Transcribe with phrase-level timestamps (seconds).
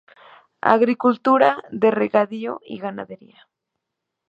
[0.75, 3.47] Agricultura de regadío y ganadería